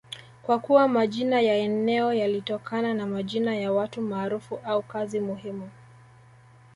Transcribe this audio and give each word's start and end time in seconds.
kwa 0.43 0.59
kuwa 0.59 0.87
majina 0.87 1.41
ya 1.41 1.55
eneo 1.55 2.13
yalitokana 2.13 2.93
na 2.93 3.05
majina 3.07 3.55
ya 3.55 3.71
watu 3.71 4.01
maarufu 4.01 4.59
au 4.65 4.81
kazi 4.81 5.19
muhimu 5.19 5.69